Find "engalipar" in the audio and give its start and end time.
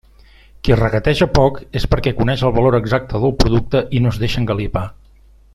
4.45-4.87